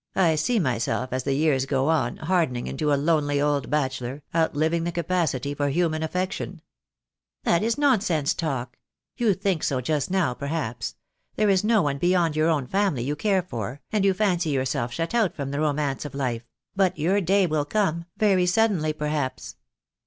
"I 0.15 0.33
see 0.33 0.57
myself, 0.57 1.13
as 1.13 1.25
the 1.25 1.35
years 1.35 1.67
go 1.67 1.87
on, 1.89 2.17
hardening 2.17 2.65
into 2.65 2.91
a 2.91 2.95
lonely 2.97 3.39
old 3.39 3.69
bachelor, 3.69 4.23
out 4.33 4.55
living 4.55 4.83
the 4.83 4.91
capacity 4.91 5.53
for 5.53 5.69
human 5.69 6.01
affection." 6.01 6.61
"That 7.43 7.61
is 7.61 7.77
nonsense 7.77 8.33
talk. 8.33 8.79
You 9.15 9.35
think 9.35 9.61
so 9.61 9.79
just 9.79 10.09
now, 10.09 10.33
per 10.33 10.47
haps. 10.47 10.95
There 11.35 11.51
is 11.51 11.63
no 11.63 11.83
one 11.83 11.99
beyond 11.99 12.35
your 12.35 12.49
own 12.49 12.65
family 12.65 13.03
you 13.03 13.15
care 13.15 13.43
for, 13.43 13.79
and 13.91 14.03
you 14.03 14.15
fancy 14.15 14.49
yourself 14.49 14.91
shut 14.91 15.13
out 15.13 15.35
from 15.35 15.51
the 15.51 15.59
romance 15.59 16.03
of 16.03 16.15
life— 16.15 16.47
but 16.75 16.97
your 16.97 17.21
day 17.21 17.45
will 17.45 17.63
come, 17.65 18.05
very 18.17 18.47
suddenly, 18.47 18.93
perhaps. 18.93 19.55